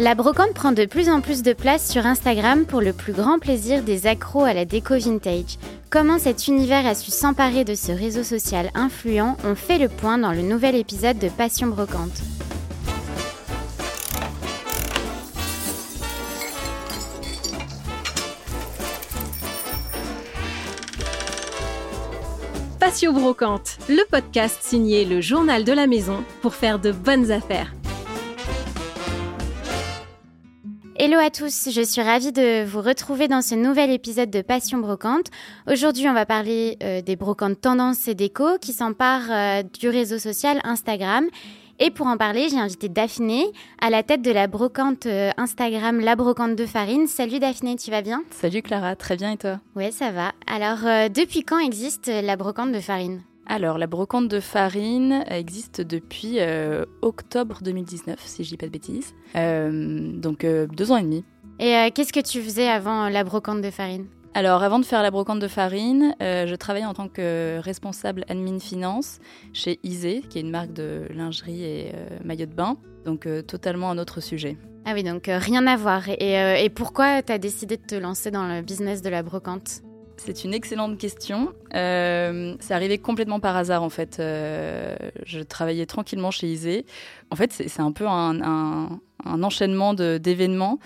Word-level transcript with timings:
La 0.00 0.14
brocante 0.14 0.54
prend 0.54 0.70
de 0.70 0.84
plus 0.84 1.08
en 1.08 1.20
plus 1.20 1.42
de 1.42 1.52
place 1.52 1.90
sur 1.90 2.06
Instagram 2.06 2.66
pour 2.66 2.80
le 2.80 2.92
plus 2.92 3.12
grand 3.12 3.40
plaisir 3.40 3.82
des 3.82 4.06
accros 4.06 4.44
à 4.44 4.54
la 4.54 4.64
déco 4.64 4.96
vintage. 4.96 5.58
Comment 5.90 6.20
cet 6.20 6.46
univers 6.46 6.86
a 6.86 6.94
su 6.94 7.10
s'emparer 7.10 7.64
de 7.64 7.74
ce 7.74 7.90
réseau 7.90 8.22
social 8.22 8.70
influent 8.76 9.36
On 9.42 9.56
fait 9.56 9.78
le 9.78 9.88
point 9.88 10.16
dans 10.16 10.30
le 10.30 10.42
nouvel 10.42 10.76
épisode 10.76 11.18
de 11.18 11.28
Passion 11.28 11.66
Brocante. 11.66 12.12
Passion 22.78 23.12
Brocante, 23.12 23.78
le 23.88 24.08
podcast 24.08 24.58
signé 24.62 25.04
le 25.04 25.20
journal 25.20 25.64
de 25.64 25.72
la 25.72 25.88
maison 25.88 26.22
pour 26.40 26.54
faire 26.54 26.78
de 26.78 26.92
bonnes 26.92 27.32
affaires. 27.32 27.72
Hello 31.00 31.16
à 31.16 31.30
tous, 31.30 31.68
je 31.70 31.80
suis 31.80 32.02
ravie 32.02 32.32
de 32.32 32.64
vous 32.64 32.80
retrouver 32.80 33.28
dans 33.28 33.40
ce 33.40 33.54
nouvel 33.54 33.92
épisode 33.92 34.30
de 34.30 34.42
Passion 34.42 34.78
Brocante. 34.78 35.26
Aujourd'hui, 35.70 36.08
on 36.08 36.12
va 36.12 36.26
parler 36.26 36.76
euh, 36.82 37.02
des 37.02 37.14
brocantes 37.14 37.60
tendances 37.60 38.08
et 38.08 38.16
déco 38.16 38.58
qui 38.60 38.72
s'emparent 38.72 39.30
euh, 39.30 39.62
du 39.62 39.88
réseau 39.88 40.18
social 40.18 40.60
Instagram. 40.64 41.24
Et 41.78 41.92
pour 41.92 42.08
en 42.08 42.16
parler, 42.16 42.48
j'ai 42.48 42.58
invité 42.58 42.88
Daphné 42.88 43.44
à 43.80 43.90
la 43.90 44.02
tête 44.02 44.22
de 44.22 44.32
la 44.32 44.48
brocante 44.48 45.06
euh, 45.06 45.30
Instagram 45.36 46.00
La 46.00 46.16
Brocante 46.16 46.56
de 46.56 46.66
Farine. 46.66 47.06
Salut 47.06 47.38
Daphné, 47.38 47.76
tu 47.76 47.92
vas 47.92 48.02
bien? 48.02 48.24
Salut 48.32 48.62
Clara, 48.62 48.96
très 48.96 49.16
bien 49.16 49.30
et 49.30 49.36
toi? 49.36 49.60
Ouais, 49.76 49.92
ça 49.92 50.10
va. 50.10 50.32
Alors, 50.48 51.10
depuis 51.10 51.44
quand 51.44 51.60
existe 51.60 52.08
la 52.08 52.34
brocante 52.34 52.72
de 52.72 52.80
Farine? 52.80 53.22
Alors, 53.48 53.78
la 53.78 53.86
brocante 53.86 54.28
de 54.28 54.40
farine 54.40 55.24
existe 55.28 55.80
depuis 55.80 56.34
euh, 56.38 56.84
octobre 57.00 57.60
2019, 57.62 58.20
si 58.22 58.44
je 58.44 58.50
dis 58.50 58.56
pas 58.58 58.66
de 58.66 58.72
bêtises. 58.72 59.14
Euh, 59.36 60.12
donc, 60.12 60.44
euh, 60.44 60.66
deux 60.66 60.92
ans 60.92 60.98
et 60.98 61.02
demi. 61.02 61.24
Et 61.58 61.90
qu'est-ce 61.94 62.12
que 62.12 62.20
tu 62.20 62.42
faisais 62.42 62.68
avant 62.68 63.08
la 63.08 63.24
brocante 63.24 63.62
de 63.62 63.70
farine? 63.70 64.06
Alors, 64.34 64.62
avant 64.62 64.78
de 64.78 64.84
faire 64.84 65.02
la 65.02 65.10
brocante 65.10 65.40
de 65.40 65.48
farine, 65.48 66.14
je 66.20 66.54
travaillais 66.54 66.84
en 66.84 66.94
tant 66.94 67.08
que 67.08 67.58
responsable 67.58 68.24
admin 68.28 68.60
finance 68.60 69.18
chez 69.54 69.80
Isée, 69.82 70.22
qui 70.28 70.38
est 70.38 70.42
une 70.42 70.50
marque 70.50 70.72
de 70.74 71.08
lingerie 71.10 71.64
et 71.64 71.92
maillot 72.22 72.46
de 72.46 72.54
bain. 72.54 72.76
Donc, 73.06 73.26
totalement 73.48 73.90
un 73.90 73.98
autre 73.98 74.20
sujet. 74.20 74.56
Ah 74.84 74.92
oui, 74.94 75.02
donc 75.02 75.24
rien 75.26 75.66
à 75.66 75.76
voir. 75.76 76.08
Et, 76.08 76.34
et 76.62 76.68
pourquoi 76.68 77.22
tu 77.22 77.32
as 77.32 77.38
décidé 77.38 77.76
de 77.76 77.82
te 77.82 77.96
lancer 77.96 78.30
dans 78.30 78.46
le 78.46 78.62
business 78.62 79.02
de 79.02 79.08
la 79.08 79.24
brocante? 79.24 79.82
C'est 80.20 80.44
une 80.44 80.54
excellente 80.54 80.98
question. 80.98 81.52
Euh, 81.74 82.54
c'est 82.60 82.74
arrivé 82.74 82.98
complètement 82.98 83.40
par 83.40 83.56
hasard 83.56 83.82
en 83.82 83.88
fait. 83.88 84.18
Euh, 84.18 84.96
je 85.24 85.40
travaillais 85.40 85.86
tranquillement 85.86 86.30
chez 86.30 86.46
Isée. 86.48 86.84
En 87.30 87.36
fait, 87.36 87.52
c'est 87.52 87.80
un 87.80 87.92
peu 87.92 88.06
un, 88.06 89.00
enchaînement 89.24 89.94
d'événements. 89.94 90.78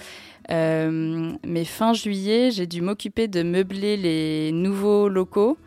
Euh, 0.50 1.32
mais 1.46 1.64
fin 1.64 1.92
juillet, 1.92 2.50
j'ai 2.50 2.66
dû 2.66 2.82
m'occuper 2.82 3.28
de 3.28 3.42
meubler 3.42 3.96
les 3.96 4.52
nouveaux 4.52 5.08
locaux. 5.08 5.58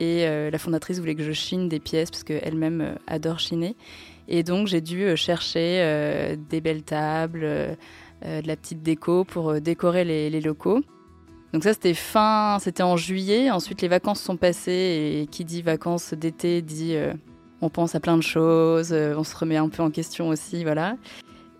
Et 0.00 0.26
la 0.26 0.58
fondatrice 0.58 0.98
voulait 0.98 1.14
que 1.14 1.22
je 1.22 1.30
chine 1.30 1.68
des 1.68 1.78
pièces 1.78 2.10
parce 2.10 2.24
qu'elle-même 2.24 2.96
adore 3.06 3.38
chiner. 3.38 3.76
Et 4.26 4.42
donc 4.42 4.66
j'ai 4.66 4.80
dû 4.80 5.16
chercher 5.16 6.36
des 6.50 6.60
belles 6.60 6.82
tables, 6.82 7.42
de 7.42 8.46
la 8.46 8.56
petite 8.56 8.82
déco 8.82 9.22
pour 9.22 9.60
décorer 9.60 10.04
les 10.04 10.40
locaux. 10.40 10.80
Donc 11.52 11.64
ça, 11.64 11.74
c'était 11.74 11.94
fin, 11.94 12.58
c'était 12.60 12.82
en 12.82 12.96
juillet. 12.96 13.50
Ensuite, 13.50 13.82
les 13.82 13.88
vacances 13.88 14.20
sont 14.20 14.36
passées 14.36 15.20
et 15.22 15.26
qui 15.26 15.44
dit 15.44 15.60
vacances 15.60 16.14
d'été 16.14 16.62
dit 16.62 16.94
euh, 16.96 17.12
on 17.60 17.68
pense 17.68 17.94
à 17.94 18.00
plein 18.00 18.16
de 18.16 18.22
choses, 18.22 18.92
euh, 18.92 19.14
on 19.16 19.24
se 19.24 19.36
remet 19.36 19.58
un 19.58 19.68
peu 19.68 19.82
en 19.82 19.90
question 19.90 20.28
aussi, 20.28 20.64
voilà. 20.64 20.96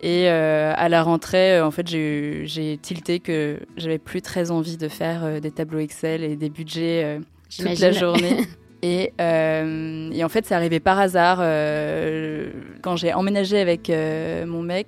Et 0.01 0.29
euh, 0.29 0.73
à 0.75 0.89
la 0.89 1.03
rentrée, 1.03 1.61
en 1.61 1.71
fait, 1.71 1.87
j'ai 1.87 2.79
tilté 2.81 3.19
que 3.19 3.59
j'avais 3.77 3.99
plus 3.99 4.21
très 4.21 4.51
envie 4.51 4.77
de 4.77 4.89
faire 4.89 5.39
des 5.39 5.51
tableaux 5.51 5.79
Excel 5.79 6.23
et 6.23 6.35
des 6.35 6.49
budgets 6.49 7.21
toute 7.55 7.79
la 7.79 7.91
journée. 7.91 8.37
Et, 8.85 9.13
et, 9.17 10.23
en 10.25 10.27
fait, 10.27 10.45
c'est 10.45 10.55
arrivé 10.55 10.81
par 10.81 10.99
hasard. 10.99 11.37
quand 12.81 12.97
j'ai 12.97 13.13
emménagé 13.13 13.61
avec 13.61 13.89
mon 14.45 14.61
mec, 14.61 14.87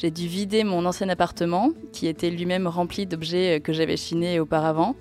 j'ai 0.00 0.10
dû 0.10 0.26
vider 0.26 0.64
mon 0.64 0.86
ancien 0.86 1.10
appartement, 1.10 1.72
qui 1.92 2.06
était 2.06 2.30
lui-même 2.30 2.66
rempli 2.66 3.04
d'objets 3.04 3.58
euh, 3.58 3.60
que 3.60 3.74
j'avais 3.74 3.98
chinés 3.98 4.40
auparavant. 4.40 4.96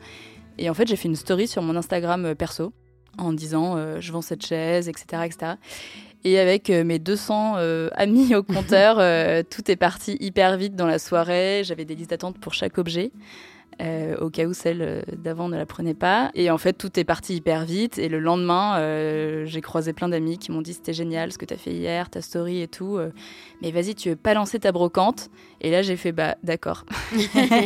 Et 0.58 0.70
en 0.70 0.74
fait, 0.74 0.90
j'ai 0.90 0.98
fait 0.98 1.08
une 1.08 1.16
story 1.16 1.48
sur 1.48 1.62
mon 1.62 1.78
Instagram 1.78 2.26
euh, 2.26 2.36
perso, 2.36 2.74
en 3.18 3.32
disant 3.32 3.78
euh, 3.78 4.02
je 4.02 4.12
vends 4.12 4.22
cette 4.22 4.46
chaise, 4.46 4.90
etc. 4.90 5.24
etc. 5.26 5.54
Et 6.26 6.40
avec 6.40 6.70
mes 6.70 7.00
200 7.00 7.56
amis 7.94 8.36
au 8.36 8.44
compteur, 8.44 8.98
tout 9.50 9.72
est 9.72 9.76
parti 9.76 10.18
hyper 10.20 10.58
vite 10.58 10.76
dans 10.76 10.88
la 10.88 11.00
soirée. 11.00 11.62
J'avais 11.64 11.86
des 11.86 11.96
listes 11.96 12.10
d'attente 12.10 12.38
pour 12.40 12.54
chaque 12.54 12.78
objet. 12.78 13.12
Euh, 13.82 14.18
au 14.18 14.30
cas 14.30 14.44
où 14.44 14.54
celle 14.54 14.82
euh, 14.82 15.02
d'avant 15.16 15.48
ne 15.48 15.56
la 15.56 15.66
prenait 15.66 15.94
pas. 15.94 16.32
Et 16.34 16.52
en 16.52 16.58
fait, 16.58 16.74
tout 16.74 17.00
est 17.00 17.06
parti 17.06 17.36
hyper 17.36 17.64
vite. 17.64 17.98
Et 17.98 18.10
le 18.10 18.20
lendemain, 18.20 18.78
euh, 18.78 19.46
j'ai 19.46 19.62
croisé 19.62 19.94
plein 19.94 20.10
d'amis 20.10 20.38
qui 20.38 20.52
m'ont 20.52 20.62
dit 20.62 20.74
c'était 20.74 20.92
génial 20.92 21.32
ce 21.32 21.38
que 21.38 21.46
tu 21.46 21.54
as 21.54 21.58
fait 21.58 21.72
hier, 21.72 22.10
ta 22.10 22.22
story 22.22 22.62
et 22.62 22.68
tout. 22.68 23.00
mais 23.62 23.72
vas-y, 23.72 23.96
tu 23.96 24.10
veux 24.10 24.16
pas 24.18 24.34
lancer 24.34 24.60
ta 24.60 24.74
brocante 24.74 25.30
Et 25.62 25.72
là, 25.72 25.82
j'ai 25.82 25.96
fait 25.96 26.12
bah 26.12 26.36
d'accord. 26.44 26.84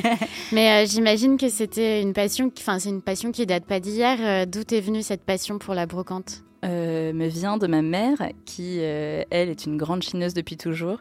mais 0.51 0.85
j'imagine 0.85 1.37
que 1.37 1.49
c'était 1.49 2.01
une 2.01 2.13
passion, 2.13 2.51
enfin 2.59 2.77
c'est 2.77 2.89
une 2.89 3.01
passion 3.01 3.31
qui 3.31 3.47
date 3.47 3.65
pas 3.65 3.79
d'hier. 3.79 4.45
D'où 4.45 4.61
est 4.71 4.81
venue 4.81 5.01
cette 5.01 5.23
passion 5.23 5.57
pour 5.57 5.73
la 5.73 5.87
brocante? 5.87 6.43
Me 6.63 7.28
vient 7.28 7.57
de 7.57 7.68
ma 7.68 7.81
mère, 7.81 8.18
qui, 8.46 8.79
elle, 8.79 9.50
est 9.50 9.66
une 9.66 9.78
grande 9.78 10.03
chineuse 10.03 10.34
depuis 10.34 10.57
toujours 10.57 11.00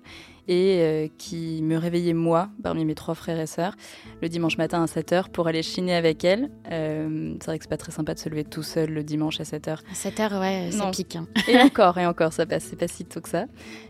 et 0.49 0.78
euh, 0.81 1.09
qui 1.19 1.61
me 1.62 1.77
réveillait 1.77 2.15
moi, 2.15 2.49
parmi 2.62 2.84
mes 2.84 2.95
trois 2.95 3.15
frères 3.15 3.39
et 3.39 3.47
sœurs, 3.47 3.75
le 4.21 4.28
dimanche 4.28 4.59
matin 4.59 4.83
à 4.83 4.87
7h 4.87 5.31
pour 5.31 5.47
aller 5.47 5.62
chiner 5.62 5.95
avec 5.95 6.25
elle. 6.25 6.50
Euh, 6.71 7.34
c'est 7.41 7.47
vrai 7.47 7.59
que 7.59 7.65
c'est 7.65 7.71
pas 7.71 7.77
très 7.77 7.93
sympa 7.93 8.15
de 8.15 8.19
se 8.19 8.28
lever 8.28 8.45
tout 8.45 8.62
seul 8.62 8.91
le 8.91 9.05
dimanche 9.05 9.41
à 9.41 9.45
7h. 9.45 9.78
À 9.78 9.95
7h, 9.95 10.41
ouais, 10.41 10.71
ça 10.73 10.91
pique. 10.91 11.17
Hein. 11.17 11.27
Et 11.47 11.59
encore, 11.61 11.97
et 11.99 12.06
encore, 12.06 12.33
ça 12.33 12.47
passe, 12.47 12.65
c'est 12.65 12.77
pas 12.79 12.89
si 12.89 13.05
tôt 13.05 13.21
que 13.21 13.29
ça. 13.29 13.44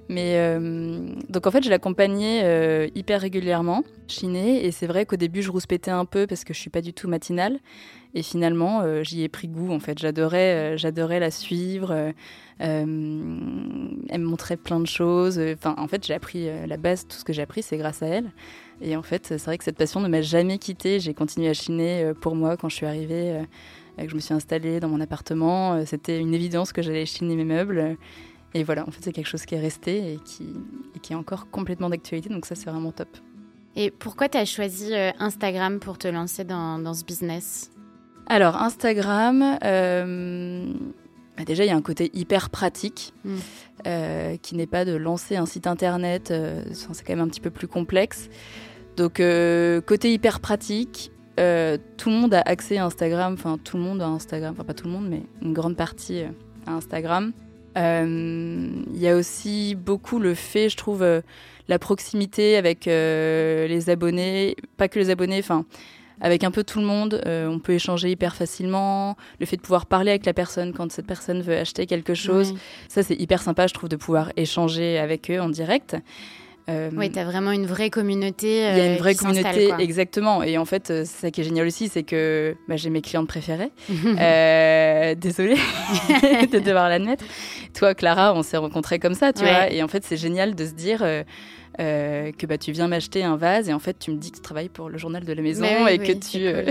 Mais 0.08 0.34
euh, 0.36 1.06
donc 1.30 1.46
en 1.46 1.50
fait, 1.50 1.64
je 1.64 1.70
l'accompagnais 1.70 2.90
hyper 2.94 3.20
régulièrement, 3.20 3.82
chiner, 4.08 4.66
et 4.66 4.72
c'est 4.72 4.86
vrai 4.86 5.06
qu'au 5.06 5.16
début, 5.16 5.42
je 5.42 5.50
rouspétais 5.50 5.90
un 5.90 6.04
peu 6.04 6.26
parce 6.26 6.44
que 6.44 6.52
je 6.52 6.58
suis 6.58 6.70
pas 6.70 6.82
du 6.82 6.92
tout 6.92 7.08
matinale. 7.08 7.60
Et 8.14 8.22
finalement, 8.22 9.02
j'y 9.02 9.22
ai 9.22 9.28
pris 9.28 9.48
goût. 9.48 9.72
En 9.72 9.80
fait, 9.80 9.98
j'adorais, 9.98 10.76
j'adorais 10.76 11.18
la 11.18 11.30
suivre. 11.30 12.12
elle 12.58 12.86
me 14.20 14.26
montrait 14.26 14.56
plein 14.56 14.80
de 14.80 14.86
choses. 14.86 15.38
Enfin, 15.38 15.74
en 15.78 15.88
fait, 15.88 16.06
j'ai 16.06 16.14
appris 16.14 16.48
euh, 16.48 16.66
la 16.66 16.76
base, 16.76 17.06
tout 17.06 17.16
ce 17.16 17.24
que 17.24 17.32
j'ai 17.32 17.42
appris, 17.42 17.62
c'est 17.62 17.76
grâce 17.76 18.02
à 18.02 18.06
elle. 18.06 18.30
Et 18.80 18.96
en 18.96 19.02
fait, 19.02 19.26
c'est 19.26 19.44
vrai 19.44 19.58
que 19.58 19.64
cette 19.64 19.76
passion 19.76 20.00
ne 20.00 20.08
m'a 20.08 20.22
jamais 20.22 20.58
quittée. 20.58 21.00
J'ai 21.00 21.14
continué 21.14 21.48
à 21.48 21.54
chiner 21.54 22.02
euh, 22.02 22.14
pour 22.14 22.34
moi 22.34 22.56
quand 22.56 22.68
je 22.68 22.76
suis 22.76 22.86
arrivée, 22.86 23.36
euh, 23.98 24.04
que 24.04 24.08
je 24.08 24.14
me 24.14 24.20
suis 24.20 24.34
installée 24.34 24.80
dans 24.80 24.88
mon 24.88 25.00
appartement. 25.00 25.84
C'était 25.86 26.18
une 26.18 26.34
évidence 26.34 26.72
que 26.72 26.82
j'allais 26.82 27.06
chiner 27.06 27.36
mes 27.36 27.44
meubles. 27.44 27.96
Et 28.54 28.64
voilà, 28.64 28.86
en 28.86 28.90
fait, 28.90 29.00
c'est 29.02 29.12
quelque 29.12 29.28
chose 29.28 29.46
qui 29.46 29.54
est 29.54 29.60
resté 29.60 30.14
et 30.14 30.18
qui, 30.24 31.12
est 31.12 31.16
encore 31.16 31.50
complètement 31.50 31.90
d'actualité. 31.90 32.28
Donc 32.28 32.46
ça, 32.46 32.54
c'est 32.54 32.70
vraiment 32.70 32.92
top. 32.92 33.08
Et 33.74 33.90
pourquoi 33.90 34.28
tu 34.28 34.36
as 34.36 34.44
choisi 34.44 34.94
Instagram 35.18 35.80
pour 35.80 35.96
te 35.96 36.08
lancer 36.08 36.44
dans 36.44 36.94
ce 36.94 37.04
business? 37.04 37.71
Alors, 38.26 38.56
Instagram, 38.56 39.58
bah, 41.36 41.44
déjà, 41.44 41.64
il 41.64 41.68
y 41.68 41.70
a 41.70 41.76
un 41.76 41.82
côté 41.82 42.10
hyper 42.14 42.50
pratique, 42.50 43.14
mm. 43.24 43.36
euh, 43.86 44.36
qui 44.42 44.54
n'est 44.54 44.66
pas 44.66 44.84
de 44.84 44.92
lancer 44.94 45.36
un 45.36 45.46
site 45.46 45.66
internet, 45.66 46.30
euh, 46.30 46.62
c'est 46.72 47.04
quand 47.04 47.14
même 47.14 47.24
un 47.24 47.28
petit 47.28 47.40
peu 47.40 47.50
plus 47.50 47.68
complexe. 47.68 48.28
Donc, 48.96 49.18
euh, 49.20 49.80
côté 49.80 50.12
hyper 50.12 50.40
pratique, 50.40 51.10
tout 51.36 52.10
le 52.10 52.14
monde 52.14 52.34
a 52.34 52.42
accès 52.42 52.76
à 52.76 52.84
Instagram, 52.84 53.34
enfin 53.34 53.58
tout 53.58 53.76
le 53.76 53.82
monde 53.82 54.02
a 54.02 54.06
Instagram, 54.06 54.52
enfin 54.52 54.64
pas 54.64 54.74
tout 54.74 54.86
le 54.86 54.92
monde, 54.92 55.08
mais 55.08 55.22
une 55.40 55.54
grande 55.54 55.76
partie 55.76 56.22
à 56.66 56.72
Instagram. 56.72 57.32
Il 57.74 58.98
y 58.98 59.08
a 59.08 59.16
aussi 59.16 59.74
beaucoup 59.74 60.18
le 60.18 60.34
fait, 60.34 60.68
je 60.68 60.76
trouve, 60.76 61.04
la 61.68 61.78
proximité 61.78 62.56
avec 62.56 62.84
les 62.84 63.90
abonnés, 63.90 64.56
pas 64.76 64.88
que 64.88 65.00
les 65.00 65.10
abonnés, 65.10 65.40
enfin 65.40 65.64
avec 66.22 66.44
un 66.44 66.50
peu 66.50 66.64
tout 66.64 66.78
le 66.78 66.86
monde, 66.86 67.20
euh, 67.26 67.48
on 67.48 67.58
peut 67.58 67.74
échanger 67.74 68.10
hyper 68.10 68.34
facilement. 68.34 69.16
Le 69.40 69.46
fait 69.46 69.56
de 69.56 69.62
pouvoir 69.62 69.86
parler 69.86 70.10
avec 70.10 70.24
la 70.24 70.32
personne 70.32 70.72
quand 70.72 70.90
cette 70.90 71.06
personne 71.06 71.42
veut 71.42 71.56
acheter 71.56 71.86
quelque 71.86 72.14
chose, 72.14 72.54
ça 72.88 73.02
c'est 73.02 73.16
hyper 73.16 73.42
sympa, 73.42 73.66
je 73.66 73.74
trouve, 73.74 73.88
de 73.88 73.96
pouvoir 73.96 74.32
échanger 74.36 74.98
avec 74.98 75.30
eux 75.30 75.40
en 75.40 75.48
direct. 75.48 75.96
Euh, 76.70 76.90
oui, 76.96 77.10
tu 77.10 77.18
as 77.18 77.24
vraiment 77.24 77.50
une 77.50 77.66
vraie 77.66 77.90
communauté. 77.90 78.58
Il 78.58 78.76
y 78.76 78.80
a 78.80 78.86
une 78.86 78.94
euh, 78.94 78.98
vraie 78.98 79.16
communauté, 79.16 79.72
exactement. 79.80 80.44
Et 80.44 80.58
en 80.58 80.64
fait, 80.64 80.86
c'est 80.86 81.04
ça 81.04 81.30
qui 81.32 81.40
est 81.40 81.44
génial 81.44 81.66
aussi, 81.66 81.88
c'est 81.88 82.04
que 82.04 82.54
bah, 82.68 82.76
j'ai 82.76 82.88
mes 82.88 83.00
clientes 83.00 83.26
préférées. 83.26 83.72
désolée 83.88 85.56
de 86.52 86.58
devoir 86.60 86.88
l'admettre. 86.88 87.24
Toi, 87.74 87.94
Clara, 87.94 88.32
on 88.34 88.44
s'est 88.44 88.58
rencontrés 88.58 89.00
comme 89.00 89.14
ça, 89.14 89.32
tu 89.32 89.42
vois. 89.42 89.72
Et 89.72 89.82
en 89.82 89.88
fait, 89.88 90.04
c'est 90.04 90.16
génial 90.16 90.54
de 90.54 90.64
se 90.64 90.72
dire 90.72 91.00
euh, 91.02 91.24
que 91.78 92.46
bah, 92.46 92.58
tu 92.58 92.72
viens 92.72 92.88
m'acheter 92.88 93.22
un 93.24 93.36
vase 93.36 93.68
et 93.68 93.72
en 93.72 93.78
fait 93.78 93.98
tu 93.98 94.10
me 94.10 94.16
dis 94.16 94.30
que 94.30 94.36
tu 94.36 94.42
travailles 94.42 94.68
pour 94.68 94.88
le 94.88 94.98
journal 94.98 95.24
de 95.24 95.32
la 95.32 95.42
maison 95.42 95.86
et 95.86 95.98
que 95.98 96.12
tu 96.12 96.46
euh, 96.46 96.70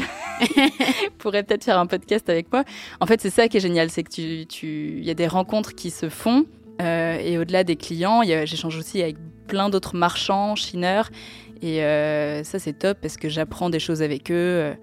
pourrais 1.17 1.43
peut-être 1.43 1.63
faire 1.63 1.79
un 1.79 1.87
podcast 1.87 2.29
avec 2.29 2.51
moi. 2.51 2.63
En 2.99 3.05
fait, 3.05 3.21
c'est 3.21 3.29
ça 3.29 3.47
qui 3.47 3.57
est 3.57 3.61
génial, 3.61 3.89
c'est 3.89 4.03
que 4.03 4.11
tu, 4.11 4.45
tu, 4.47 5.01
y 5.01 5.09
a 5.09 5.13
des 5.13 5.27
rencontres 5.27 5.75
qui 5.75 5.89
se 5.89 6.09
font 6.09 6.45
euh, 6.81 7.17
et 7.19 7.37
au-delà 7.37 7.63
des 7.63 7.75
clients, 7.75 8.21
j'échange 8.23 8.77
aussi 8.77 9.01
avec 9.01 9.17
plein 9.47 9.69
d'autres 9.69 9.95
marchands, 9.95 10.55
chineurs 10.55 11.09
Et 11.61 11.79
ça, 12.43 12.59
c'est 12.59 12.73
top 12.73 12.99
parce 13.01 13.17
que 13.17 13.29
j'apprends 13.29 13.69
des 13.69 13.79
choses 13.79 14.01
avec 14.01 14.31
eux. 14.31 14.73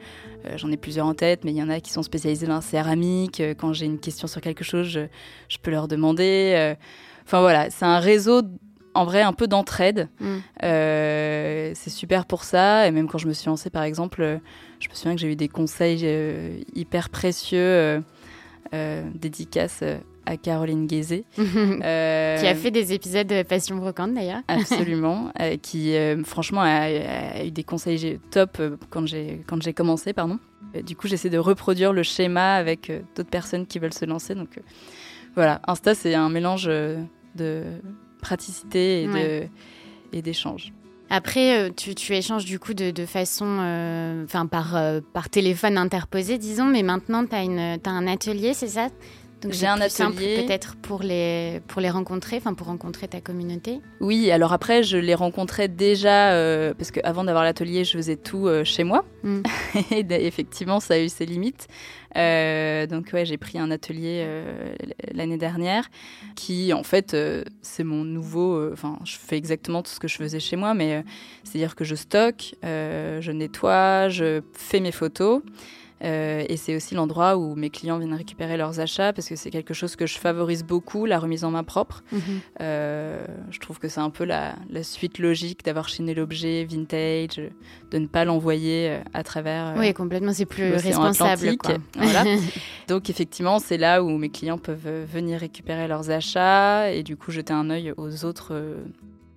J'en 0.56 0.70
ai 0.70 0.76
plusieurs 0.76 1.06
en 1.06 1.14
tête, 1.14 1.44
mais 1.44 1.50
il 1.50 1.56
y 1.56 1.62
en 1.62 1.68
a 1.68 1.80
qui 1.80 1.90
sont 1.90 2.02
spécialisés 2.02 2.46
dans 2.46 2.56
la 2.56 2.60
céramique. 2.60 3.42
Quand 3.58 3.72
j'ai 3.72 3.86
une 3.86 3.98
question 3.98 4.28
sur 4.28 4.40
quelque 4.40 4.64
chose, 4.64 4.86
je, 4.86 5.00
je 5.48 5.58
peux 5.58 5.70
leur 5.70 5.88
demander. 5.88 6.74
Enfin 7.24 7.40
voilà, 7.40 7.70
c'est 7.70 7.84
un 7.84 7.98
réseau 7.98 8.42
en 8.98 9.04
vrai 9.04 9.22
un 9.22 9.32
peu 9.32 9.46
d'entraide. 9.46 10.08
Mm. 10.20 10.36
Euh, 10.64 11.72
c'est 11.74 11.90
super 11.90 12.26
pour 12.26 12.44
ça. 12.44 12.86
Et 12.86 12.90
même 12.90 13.08
quand 13.08 13.18
je 13.18 13.28
me 13.28 13.32
suis 13.32 13.46
lancée, 13.46 13.70
par 13.70 13.84
exemple, 13.84 14.22
euh, 14.22 14.38
je 14.80 14.88
me 14.88 14.94
souviens 14.94 15.14
que 15.14 15.20
j'ai 15.20 15.30
eu 15.30 15.36
des 15.36 15.48
conseils 15.48 16.02
euh, 16.04 16.58
hyper 16.74 17.08
précieux, 17.08 18.02
dédicaces 19.14 19.82
à 20.26 20.36
Caroline 20.36 20.86
Guézé. 20.86 21.24
qui 21.36 21.42
a 21.42 22.54
fait 22.54 22.70
des 22.70 22.92
épisodes 22.92 23.26
de 23.26 23.42
Passion 23.42 23.76
Brocante 23.76 24.14
d'ailleurs. 24.14 24.42
Absolument. 24.48 25.32
qui, 25.62 25.94
franchement, 26.24 26.62
a, 26.62 27.44
eu 27.44 27.50
des 27.50 27.64
conseils 27.64 28.18
top 28.30 28.60
quand 28.90 29.06
j'ai 29.06 29.72
commencé. 29.74 30.12
pardon. 30.12 30.38
Du 30.84 30.96
coup, 30.96 31.08
j'essaie 31.08 31.30
de 31.30 31.38
reproduire 31.38 31.94
le 31.94 32.02
schéma 32.02 32.56
avec 32.56 32.92
d'autres 33.16 33.30
personnes 33.30 33.66
qui 33.66 33.78
veulent 33.78 33.94
se 33.94 34.04
lancer. 34.04 34.34
Donc 34.34 34.60
voilà, 35.34 35.62
Insta, 35.66 35.94
c'est 35.94 36.14
un 36.14 36.28
mélange 36.28 36.66
de 36.66 37.64
praticité 38.28 39.02
et 39.04 39.48
et 40.12 40.22
d'échange. 40.22 40.72
Après, 41.10 41.58
euh, 41.58 41.70
tu, 41.74 41.94
tu, 41.94 42.14
échanges 42.14 42.44
du 42.44 42.58
coup 42.58 42.74
de, 42.74 42.90
de 42.90 43.06
façon, 43.06 43.46
euh, 43.60 44.24
enfin 44.24 44.46
par, 44.46 44.76
euh, 44.76 45.00
par 45.14 45.30
téléphone 45.30 45.78
interposé, 45.78 46.36
disons, 46.36 46.66
mais 46.66 46.82
maintenant 46.82 47.24
tu 47.24 47.34
as, 47.34 47.38
as, 47.38 47.90
un 47.90 48.06
atelier, 48.06 48.52
c'est 48.52 48.68
ça? 48.68 48.88
Donc 49.40 49.52
j'ai 49.52 49.66
un 49.66 49.80
atelier 49.80 50.44
peut-être 50.44 50.74
pour 50.76 51.02
les 51.02 51.60
pour 51.68 51.80
les 51.80 51.90
rencontrer, 51.90 52.36
enfin 52.36 52.54
pour 52.54 52.66
rencontrer 52.66 53.06
ta 53.06 53.20
communauté. 53.20 53.80
Oui, 54.00 54.30
alors 54.32 54.52
après 54.52 54.82
je 54.82 54.96
les 54.96 55.14
rencontrais 55.14 55.68
déjà 55.68 56.32
euh, 56.32 56.74
parce 56.74 56.90
que 56.90 56.98
avant 57.04 57.22
d'avoir 57.22 57.44
l'atelier, 57.44 57.84
je 57.84 57.92
faisais 57.92 58.16
tout 58.16 58.48
euh, 58.48 58.64
chez 58.64 58.82
moi. 58.82 59.04
Mm. 59.22 59.42
et 59.92 60.26
effectivement, 60.26 60.80
ça 60.80 60.94
a 60.94 60.98
eu 60.98 61.08
ses 61.08 61.24
limites. 61.24 61.68
Euh, 62.16 62.86
donc 62.86 63.10
ouais, 63.12 63.24
j'ai 63.26 63.36
pris 63.36 63.58
un 63.58 63.70
atelier 63.70 64.26
l'année 65.12 65.36
dernière 65.36 65.88
qui 66.34 66.72
en 66.72 66.82
fait 66.82 67.16
c'est 67.62 67.84
mon 67.84 68.04
nouveau. 68.04 68.72
Enfin, 68.72 68.98
je 69.04 69.16
fais 69.18 69.36
exactement 69.36 69.82
tout 69.82 69.92
ce 69.92 70.00
que 70.00 70.08
je 70.08 70.16
faisais 70.16 70.40
chez 70.40 70.56
moi, 70.56 70.74
mais 70.74 71.04
c'est-à-dire 71.44 71.76
que 71.76 71.84
je 71.84 71.94
stocke, 71.94 72.56
je 72.62 73.30
nettoie, 73.30 74.08
je 74.08 74.40
fais 74.52 74.80
mes 74.80 74.92
photos. 74.92 75.42
Euh, 76.04 76.44
et 76.48 76.56
c'est 76.56 76.76
aussi 76.76 76.94
l'endroit 76.94 77.36
où 77.36 77.54
mes 77.54 77.70
clients 77.70 77.98
viennent 77.98 78.14
récupérer 78.14 78.56
leurs 78.56 78.80
achats 78.80 79.12
parce 79.12 79.28
que 79.28 79.36
c'est 79.36 79.50
quelque 79.50 79.74
chose 79.74 79.96
que 79.96 80.06
je 80.06 80.18
favorise 80.18 80.64
beaucoup, 80.64 81.06
la 81.06 81.18
remise 81.18 81.44
en 81.44 81.50
main 81.50 81.64
propre. 81.64 82.02
Mhm. 82.12 82.20
Euh, 82.60 83.24
je 83.50 83.58
trouve 83.58 83.78
que 83.78 83.88
c'est 83.88 84.00
un 84.00 84.10
peu 84.10 84.24
la, 84.24 84.54
suite 84.82 85.18
logique 85.18 85.64
d'avoir 85.64 85.88
chiné 85.88 86.14
l'objet 86.14 86.64
vintage, 86.64 87.40
de 87.90 87.98
ne 87.98 88.06
pas 88.06 88.24
l'envoyer 88.24 88.90
euh, 88.90 89.00
à 89.12 89.22
travers. 89.22 89.74
oui, 89.76 89.92
complètement, 89.92 90.32
c'est 90.32 90.46
plus 90.46 90.72
responsable. 90.74 91.56
Voilà. 91.96 92.24
Donc 92.86 93.10
effectivement, 93.10 93.58
c'est 93.58 93.76
là 93.76 94.02
où 94.02 94.16
mes 94.18 94.28
clients 94.28 94.58
peuvent 94.58 95.04
venir 95.12 95.40
récupérer 95.40 95.88
leurs 95.88 96.10
achats 96.10 96.90
et 96.90 97.02
du 97.02 97.16
coup 97.16 97.30
jeter 97.30 97.52
un 97.52 97.70
œil 97.70 97.92
aux 97.96 98.24
autres 98.24 98.54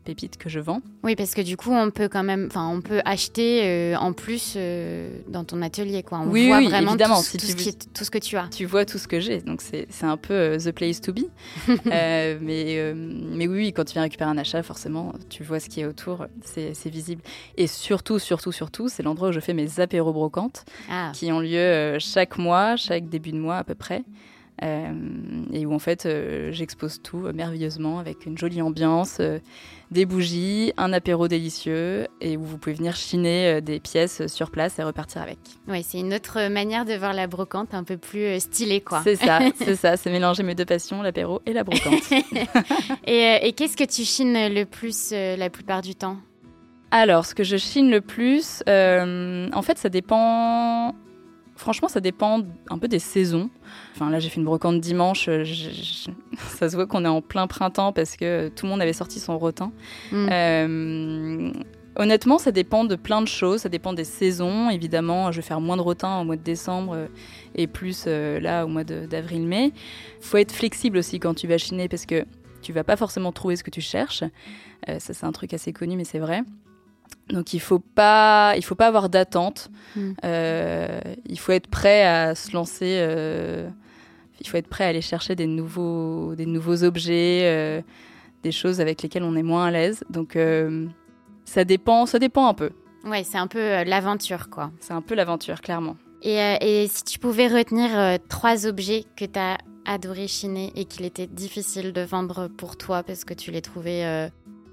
pépites 0.03 0.37
que 0.37 0.49
je 0.49 0.59
vends. 0.59 0.81
Oui, 1.03 1.15
parce 1.15 1.33
que 1.33 1.41
du 1.41 1.57
coup, 1.57 1.71
on 1.71 1.91
peut 1.91 2.09
quand 2.09 2.23
même, 2.23 2.47
enfin, 2.47 2.67
on 2.67 2.81
peut 2.81 3.01
acheter 3.05 3.61
euh, 3.63 3.95
en 3.97 4.13
plus 4.13 4.53
euh, 4.55 5.09
dans 5.27 5.43
ton 5.43 5.61
atelier, 5.61 6.03
quoi. 6.03 6.19
On 6.19 6.27
oui, 6.27 6.47
voit 6.47 6.57
oui, 6.57 6.67
vraiment 6.67 6.91
évidemment, 6.91 7.17
tout, 7.17 7.23
si 7.23 7.37
tout, 7.37 7.45
ce 7.45 7.69
tout, 7.93 8.03
ce 8.03 8.11
que 8.11 8.17
tu 8.17 8.37
as. 8.37 8.47
Tu 8.49 8.65
vois 8.65 8.85
tout 8.85 8.97
ce 8.97 9.07
que 9.07 9.19
j'ai, 9.19 9.41
donc 9.41 9.61
c'est 9.61 9.87
un 10.03 10.17
peu 10.17 10.33
euh, 10.33 10.57
the 10.57 10.71
place 10.71 11.01
to 11.01 11.13
be. 11.13 11.21
mais, 11.85 12.93
mais 12.93 13.47
oui, 13.47 13.73
quand 13.73 13.85
tu 13.85 13.93
viens 13.93 14.03
récupérer 14.03 14.29
un 14.29 14.37
achat, 14.37 14.63
forcément, 14.63 15.13
tu 15.29 15.43
vois 15.43 15.59
ce 15.59 15.69
qui 15.69 15.81
est 15.81 15.85
autour, 15.85 16.25
c'est 16.43 16.89
visible. 16.89 17.21
Et 17.57 17.67
surtout, 17.67 18.19
surtout, 18.19 18.51
surtout, 18.51 18.89
c'est 18.89 19.03
l'endroit 19.03 19.29
où 19.29 19.31
je 19.31 19.39
fais 19.39 19.53
mes 19.53 19.79
apéros 19.79 20.13
brocantes, 20.13 20.65
ah. 20.89 21.11
qui 21.13 21.31
ont 21.31 21.39
lieu 21.39 21.97
chaque 21.99 22.37
mois, 22.37 22.75
chaque 22.75 23.09
début 23.09 23.31
de 23.31 23.39
mois 23.39 23.57
à 23.57 23.63
peu 23.63 23.75
près. 23.75 24.03
Euh, 24.63 24.93
et 25.51 25.65
où 25.65 25.73
en 25.73 25.79
fait 25.79 26.05
euh, 26.05 26.51
j'expose 26.51 27.01
tout 27.01 27.25
euh, 27.25 27.33
merveilleusement 27.33 27.97
avec 27.97 28.27
une 28.27 28.37
jolie 28.37 28.61
ambiance, 28.61 29.19
des 29.89 30.05
bougies, 30.05 30.71
un 30.77 30.93
apéro 30.93 31.27
délicieux 31.27 32.07
et 32.21 32.37
où 32.37 32.43
vous 32.43 32.57
pouvez 32.59 32.75
venir 32.75 32.95
chiner 32.95 33.59
des 33.61 33.79
pièces 33.79 34.27
sur 34.27 34.51
place 34.51 34.77
et 34.77 34.83
repartir 34.83 35.21
avec. 35.21 35.39
Oui, 35.67 35.83
c'est 35.83 35.99
une 35.99 36.13
autre 36.13 36.47
manière 36.49 36.85
de 36.85 36.93
voir 36.93 37.13
la 37.13 37.27
brocante, 37.27 37.73
un 37.73 37.83
peu 37.83 37.97
plus 37.97 38.39
stylée 38.39 38.81
quoi. 38.81 39.01
C'est 39.03 39.15
ça, 39.15 39.39
c'est 39.55 39.75
ça, 39.75 39.97
c'est 39.97 40.11
mélanger 40.11 40.43
mes 40.43 40.55
deux 40.55 40.65
passions, 40.65 41.01
l'apéro 41.01 41.41
et 41.45 41.53
la 41.53 41.63
brocante. 41.63 42.11
et, 43.07 43.39
et 43.41 43.53
qu'est-ce 43.53 43.75
que 43.75 43.83
tu 43.83 44.03
chines 44.03 44.53
le 44.53 44.65
plus 44.65 45.11
la 45.11 45.49
plupart 45.49 45.81
du 45.81 45.95
temps? 45.95 46.17
Alors, 46.93 47.25
ce 47.25 47.33
que 47.33 47.43
je 47.43 47.55
chine 47.55 47.89
le 47.89 48.01
plus, 48.01 48.61
en 48.67 49.61
fait, 49.61 49.77
ça 49.77 49.89
dépend 49.89 50.93
Franchement, 51.61 51.89
ça 51.89 51.99
dépend 51.99 52.41
un 52.71 52.79
peu 52.79 52.87
des 52.87 52.97
saisons. 52.97 53.51
Enfin, 53.93 54.09
là, 54.09 54.17
j'ai 54.17 54.29
fait 54.29 54.37
une 54.37 54.45
brocante 54.45 54.81
dimanche. 54.81 55.27
Euh, 55.29 55.45
ça 56.57 56.67
se 56.67 56.75
voit 56.75 56.87
qu'on 56.87 57.05
est 57.05 57.07
en 57.07 57.21
plein 57.21 57.45
printemps 57.45 57.93
parce 57.93 58.15
que 58.15 58.49
tout 58.49 58.65
le 58.65 58.71
monde 58.71 58.81
avait 58.81 58.93
sorti 58.93 59.19
son 59.19 59.37
rotin. 59.37 59.71
Mm. 60.11 60.27
Euh, 60.31 61.51
honnêtement, 61.97 62.39
ça 62.39 62.51
dépend 62.51 62.83
de 62.83 62.95
plein 62.95 63.21
de 63.21 63.27
choses. 63.27 63.61
Ça 63.61 63.69
dépend 63.69 63.93
des 63.93 64.05
saisons. 64.05 64.71
Évidemment, 64.71 65.31
je 65.31 65.35
vais 65.35 65.45
faire 65.45 65.61
moins 65.61 65.77
de 65.77 65.83
rotin 65.83 66.19
au 66.21 66.23
mois 66.23 66.35
de 66.35 66.41
décembre 66.41 66.93
euh, 66.95 67.07
et 67.53 67.67
plus 67.67 68.07
là 68.07 68.65
au 68.65 68.67
mois 68.67 68.83
d'avril-mai. 68.83 69.71
Faut 70.19 70.37
être 70.37 70.53
flexible 70.53 70.97
aussi 70.97 71.19
quand 71.19 71.35
tu 71.35 71.45
vas 71.45 71.59
chiner 71.59 71.87
parce 71.87 72.07
que 72.07 72.25
tu 72.63 72.73
vas 72.73 72.83
pas 72.83 72.95
forcément 72.95 73.31
trouver 73.31 73.55
ce 73.55 73.63
que 73.63 73.69
tu 73.69 73.81
cherches. 73.81 74.23
ça, 74.87 75.13
c'est 75.13 75.25
un 75.25 75.31
truc 75.31 75.53
assez 75.53 75.73
connu, 75.73 75.95
mais 75.95 76.05
c'est 76.05 76.19
vrai. 76.19 76.41
Donc 77.31 77.53
il 77.53 77.59
faut 77.59 77.79
pas, 77.79 78.53
il 78.57 78.63
faut 78.63 78.75
pas 78.75 78.87
avoir 78.87 79.09
d'attente. 79.09 79.69
Hmm. 79.95 80.13
Euh, 80.25 80.99
il 81.25 81.39
faut 81.39 81.51
être 81.51 81.67
prêt 81.67 82.03
à 82.03 82.35
se 82.35 82.53
lancer. 82.53 82.97
Euh, 82.99 83.69
il 84.39 84.47
faut 84.47 84.57
être 84.57 84.67
prêt 84.67 84.85
à 84.85 84.87
aller 84.87 85.01
chercher 85.01 85.35
des 85.35 85.47
nouveaux, 85.47 86.35
des 86.35 86.45
nouveaux 86.45 86.83
objets, 86.83 87.41
euh, 87.43 87.81
des 88.43 88.51
choses 88.51 88.81
avec 88.81 89.01
lesquelles 89.01 89.23
on 89.23 89.35
est 89.35 89.43
moins 89.43 89.65
à 89.65 89.71
l'aise. 89.71 90.03
Donc 90.09 90.37
ça 91.45 91.63
dépend, 91.63 92.05
ça 92.05 92.19
dépend 92.19 92.47
un 92.47 92.53
peu. 92.53 92.71
Ouais, 93.05 93.23
c'est 93.23 93.37
un 93.37 93.47
peu 93.47 93.83
l'aventure, 93.83 94.49
quoi. 94.49 94.71
C'est 94.79 94.93
un 94.93 95.01
peu 95.01 95.15
l'aventure, 95.15 95.61
clairement. 95.61 95.95
Et, 96.23 96.37
et, 96.61 96.87
si 96.87 97.03
tu 97.03 97.17
pouvais 97.17 97.47
retenir 97.47 98.19
trois 98.29 98.67
objets 98.67 99.05
que 99.15 99.25
tu 99.25 99.39
as 99.39 99.57
adoré 99.85 100.27
chiner 100.27 100.71
et 100.75 100.85
qu'il 100.85 101.05
était 101.05 101.25
difficile 101.25 101.93
de 101.93 102.01
vendre 102.01 102.47
pour 102.47 102.77
toi 102.77 103.01
parce 103.01 103.23
que 103.25 103.33
tu 103.33 103.49
les 103.51 103.61
trouvais 103.61 104.29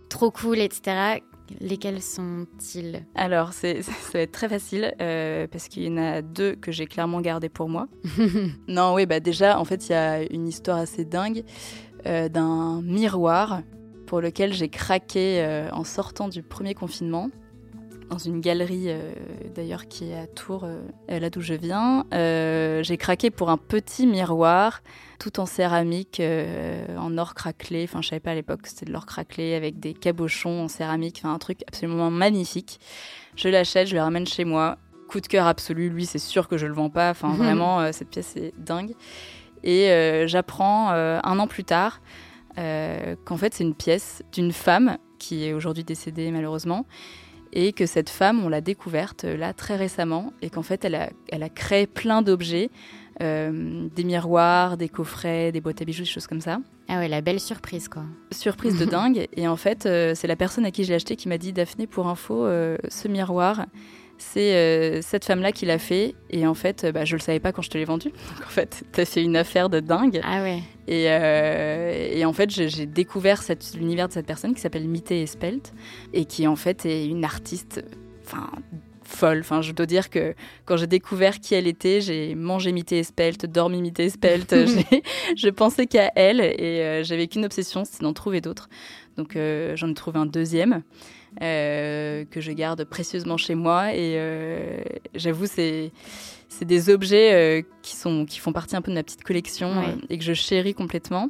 trop 0.08 0.31
cool, 0.31 0.58
etc., 0.58 1.20
Lesquels 1.60 2.02
sont-ils? 2.02 3.04
Alors, 3.14 3.52
c'est, 3.52 3.82
ça 3.82 3.92
va 4.14 4.20
être 4.20 4.32
très 4.32 4.49
facile 4.49 4.94
euh, 5.00 5.46
parce 5.46 5.68
qu'il 5.68 5.84
y 5.84 5.88
en 5.88 5.96
a 5.96 6.23
deux 6.23 6.54
que 6.54 6.73
j'ai 6.73 6.87
clairement 6.87 7.20
gardés 7.20 7.49
pour 7.49 7.68
moi. 7.68 7.88
non, 8.68 8.94
oui, 8.94 9.06
bah 9.06 9.20
déjà, 9.20 9.58
en 9.58 9.64
fait, 9.64 9.88
il 9.88 9.92
y 9.92 9.94
a 9.94 10.23
une 10.32 10.49
histoire 10.49 10.78
assez 10.78 11.04
dingue 11.04 11.44
euh, 12.06 12.28
d'un 12.28 12.82
miroir 12.82 13.62
pour 14.06 14.20
lequel 14.20 14.52
j'ai 14.52 14.68
craqué 14.68 15.42
euh, 15.42 15.68
en 15.73 15.84
sortant 15.84 16.28
du 16.28 16.42
premier 16.42 16.75
confinement 16.75 17.30
dans 18.08 18.18
une 18.18 18.40
galerie 18.40 18.86
euh, 18.86 19.12
d'ailleurs 19.54 19.86
qui 19.86 20.10
est 20.10 20.18
à 20.18 20.26
Tours, 20.26 20.64
euh, 20.64 20.80
là 21.08 21.30
d'où 21.30 21.40
je 21.40 21.54
viens. 21.54 22.04
Euh, 22.12 22.82
j'ai 22.82 22.96
craqué 22.96 23.30
pour 23.30 23.50
un 23.50 23.56
petit 23.56 24.06
miroir 24.06 24.82
tout 25.18 25.40
en 25.40 25.46
céramique, 25.46 26.22
en 26.96 27.18
or 27.18 27.34
craquelé. 27.34 27.84
Enfin, 27.84 28.02
je 28.02 28.08
savais 28.08 28.20
pas 28.20 28.30
à 28.30 28.34
l'époque 28.34 28.62
que 28.62 28.68
c'était 28.68 28.86
de 28.86 28.92
l'or 28.92 29.04
craquelé 29.04 29.54
avec 29.54 29.80
des 29.80 29.92
cabochons 29.92 30.62
en 30.62 30.68
céramique. 30.68 31.20
Enfin, 31.20 31.34
un 31.34 31.38
truc 31.38 31.62
absolument 31.66 32.10
magnifique. 32.10 32.78
Je 33.34 33.48
l'achète, 33.48 33.88
je 33.88 33.96
le 33.96 34.00
ramène 34.00 34.26
chez 34.28 34.44
moi. 34.44 34.78
Coup 35.08 35.20
de 35.20 35.26
cœur 35.26 35.48
absolu. 35.48 35.90
Lui, 35.90 36.06
c'est 36.06 36.20
sûr 36.20 36.46
que 36.46 36.56
je 36.56 36.66
le 36.66 36.72
vends 36.72 36.90
pas. 36.90 37.10
Enfin, 37.10 37.32
vraiment, 37.34 37.92
cette 37.92 38.10
pièce 38.10 38.36
est 38.36 38.54
dingue. 38.58 38.94
Et 39.64 39.88
j'apprends 40.28 40.90
un 40.90 41.38
an 41.40 41.48
plus 41.48 41.64
tard 41.64 42.00
qu'en 42.54 43.36
fait, 43.36 43.54
c'est 43.54 43.64
une 43.64 43.74
pièce 43.74 44.22
d'une 44.32 44.52
femme 44.52 44.98
qui 45.18 45.44
est 45.44 45.52
aujourd'hui 45.52 45.82
décédée 45.82 46.30
malheureusement 46.30 46.86
et 47.52 47.73
que 47.73 47.87
cette 47.87 48.11
femme, 48.11 48.45
on 48.45 48.49
l'a 48.49 48.61
découverte 48.61 49.25
euh, 49.25 49.37
là 49.37 49.52
très 49.52 49.76
récemment 49.76 50.33
et 50.43 50.50
qu'en 50.50 50.62
fait, 50.62 50.85
elle 50.85 50.95
a, 50.95 51.11
elle 51.31 51.43
a 51.43 51.49
créé 51.49 51.87
plein 51.87 52.23
d'objets, 52.23 52.71
euh, 53.23 53.88
des 53.95 54.05
miroirs, 54.05 54.76
des 54.76 54.88
coffrets, 54.88 55.52
des 55.52 55.61
boîtes 55.61 55.83
à 55.83 55.85
bijoux, 55.85 56.02
des 56.02 56.09
choses 56.09 56.26
comme 56.26 56.40
ça. 56.40 56.59
Ah 56.88 56.99
ouais, 56.99 57.09
la 57.09 57.21
belle 57.21 57.40
surprise 57.40 57.88
quoi. 57.88 58.05
Surprise 58.31 58.78
de 58.78 58.85
dingue. 58.90 59.28
Et 59.37 59.49
en 59.49 59.57
fait, 59.57 59.87
euh, 59.87 60.14
c'est 60.14 60.26
la 60.26 60.37
personne 60.37 60.64
à 60.64 60.71
qui 60.71 60.85
je 60.85 60.90
l'ai 60.90 60.95
acheté 60.95 61.17
qui 61.17 61.28
m'a 61.28 61.38
dit 61.38 61.52
Daphné, 61.52 61.87
pour 61.87 62.07
info, 62.09 62.47
ce 62.47 63.09
miroir, 63.09 63.67
c'est 64.18 65.00
cette 65.02 65.25
femme-là 65.25 65.52
qui 65.52 65.66
l'a 65.66 65.78
fait. 65.78 66.14
Et 66.30 66.46
en 66.46 66.54
fait, 66.54 66.87
bah, 66.92 67.04
je 67.04 67.16
le 67.16 67.20
savais 67.20 67.40
pas 67.40 67.52
quand 67.52 67.62
je 67.62 67.70
te 67.70 67.78
l'ai 67.78 67.84
vendu. 67.84 68.08
Donc 68.37 68.46
en 68.46 68.50
fait, 68.50 68.84
t'as 68.92 69.04
fait 69.04 69.22
une 69.22 69.37
affaire 69.37 69.68
de 69.68 69.80
dingue. 69.80 70.20
Ah 70.25 70.42
ouais. 70.42 70.62
Et, 70.87 71.04
et 72.18 72.25
en 72.25 72.32
fait, 72.32 72.50
j'ai 72.50 72.87
découvert 72.87 73.42
l'univers 73.75 74.08
de 74.08 74.12
cette 74.12 74.26
personne 74.26 74.54
qui 74.54 74.60
s'appelle 74.60 74.88
Mité 74.88 75.22
Espelt 75.22 75.72
et 76.12 76.25
qui 76.25 76.46
en 76.46 76.56
fait 76.56 76.87
est 76.87 77.06
une 77.06 77.25
artiste, 77.25 77.84
enfin 78.25 78.50
folle. 79.08 79.40
Enfin, 79.40 79.62
je 79.62 79.72
dois 79.72 79.87
dire 79.87 80.10
que 80.10 80.34
quand 80.64 80.76
j'ai 80.76 80.87
découvert 80.87 81.40
qui 81.40 81.54
elle 81.54 81.66
était, 81.66 82.00
j'ai 82.00 82.34
mangé 82.34 82.72
Mité 82.72 82.98
Espelt, 82.98 83.46
dormi 83.46 83.80
Mité 83.80 84.04
Espelt. 84.04 84.54
je 85.37 85.48
pensais 85.48 85.87
qu'à 85.87 86.12
elle 86.14 86.40
et 86.40 87.02
j'avais 87.04 87.26
qu'une 87.26 87.44
obsession, 87.44 87.84
c'est 87.84 88.02
d'en 88.02 88.12
trouver 88.12 88.40
d'autres. 88.40 88.68
Donc 89.16 89.37
j'en 89.75 89.90
ai 89.90 89.94
trouvé 89.94 90.18
un 90.18 90.26
deuxième. 90.26 90.82
Que 91.40 92.40
je 92.40 92.52
garde 92.52 92.85
précieusement 92.85 93.37
chez 93.37 93.54
moi. 93.54 93.95
Et 93.95 94.18
j'avoue, 95.14 95.47
c'est 95.47 95.92
c'est 96.49 96.64
des 96.64 96.88
objets 96.90 97.64
qui, 97.83 97.95
sont, 97.95 98.25
qui 98.25 98.38
font 98.38 98.52
partie 98.52 98.75
un 98.75 98.80
peu 98.80 98.90
de 98.90 98.97
ma 98.97 99.02
petite 99.02 99.23
collection 99.23 99.99
et 100.09 100.18
que 100.18 100.25
je 100.25 100.33
chéris 100.33 100.75
complètement. 100.75 101.28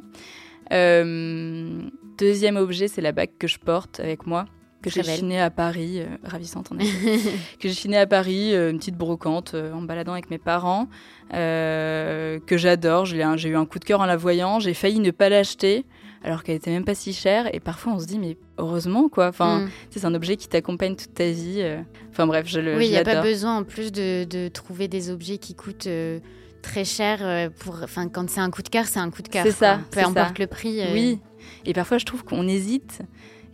deuxième 0.71 2.55
objet, 2.55 2.87
c'est 2.87 3.01
la 3.01 3.11
bague 3.11 3.31
que 3.37 3.47
je 3.47 3.59
porte 3.59 3.99
avec 3.99 4.25
moi 4.25 4.45
que 4.81 4.89
j'ai 4.89 5.03
chinée 5.03 5.39
à 5.39 5.49
Paris, 5.49 6.01
ravissante 6.23 6.71
en 6.71 6.79
effet, 6.79 7.17
que 7.59 7.67
j'ai 7.67 7.73
chinée 7.73 7.97
à 7.97 8.07
Paris, 8.07 8.53
une 8.53 8.77
petite 8.77 8.95
brocante 8.95 9.53
en 9.53 9.81
baladant 9.81 10.13
avec 10.13 10.29
mes 10.29 10.37
parents, 10.37 10.87
que 11.31 12.39
j'adore. 12.49 13.05
J'ai 13.05 13.49
eu 13.49 13.55
un 13.55 13.65
coup 13.65 13.79
de 13.79 13.85
cœur 13.85 14.01
en 14.01 14.05
la 14.05 14.17
voyant, 14.17 14.59
j'ai 14.59 14.73
failli 14.73 14.99
ne 14.99 15.11
pas 15.11 15.29
l'acheter 15.29 15.85
alors 16.23 16.43
qu'elle 16.43 16.55
était 16.55 16.71
même 16.71 16.85
pas 16.85 16.95
si 16.95 17.13
chère. 17.13 17.53
Et 17.53 17.59
parfois, 17.59 17.93
on 17.93 17.99
se 17.99 18.05
dit, 18.05 18.19
mais 18.19 18.37
heureusement, 18.57 19.09
quoi. 19.09 19.27
Enfin, 19.27 19.61
mm. 19.61 19.69
c'est 19.91 20.05
un 20.05 20.13
objet 20.13 20.37
qui 20.37 20.47
t'accompagne 20.47 20.95
toute 20.95 21.13
ta 21.13 21.29
vie. 21.29 21.59
Euh. 21.59 21.81
Enfin, 22.11 22.27
bref, 22.27 22.47
je 22.47 22.59
le. 22.59 22.77
Oui, 22.77 22.87
il 22.87 22.91
n'y 22.91 22.97
a 22.97 23.03
pas 23.03 23.21
besoin 23.21 23.57
en 23.57 23.63
plus 23.63 23.91
de, 23.91 24.47
trouver 24.49 24.87
des 24.87 25.09
objets 25.09 25.37
qui 25.37 25.55
coûtent. 25.55 25.87
Euh, 25.87 26.19
très 26.61 26.83
cher 26.83 27.19
euh, 27.21 27.47
pour 27.57 27.79
enfin 27.81 28.09
quand 28.09 28.29
c'est 28.29 28.41
un 28.41 28.51
coup 28.51 28.61
de 28.61 28.67
cœur 28.67 28.85
c'est 28.85 28.99
un 28.99 29.09
coup 29.09 29.21
de 29.21 29.29
cœur 29.29 29.45
c'est 29.45 29.53
ça 29.53 29.79
peu 29.91 30.01
importe 30.01 30.37
le 30.39 30.45
prix 30.45 30.81
oui 30.91 31.21
et 31.65 31.71
parfois 31.71 31.99
je 31.99 32.05
trouve 32.05 32.25
qu'on 32.25 32.49
hésite 32.49 32.99